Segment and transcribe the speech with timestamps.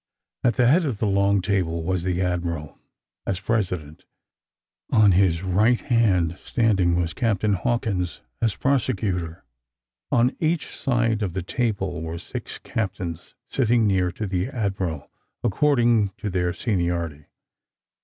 [0.43, 2.79] At the head of the long table was the admiral,
[3.27, 4.05] as president;
[4.91, 9.43] on his right hand, standing, was Captain Hawkins, as prosecutor.
[10.11, 15.11] On each side of the table were six captains, sitting near to the admiral,
[15.43, 17.25] according to their seniority.